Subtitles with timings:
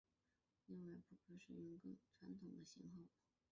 [0.65, 3.07] 另外还可使用更传统的型号。